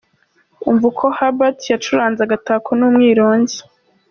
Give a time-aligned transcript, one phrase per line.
[0.69, 3.57] Umva uko Herbert yacuranze ’Agatako’ n’umwirongi.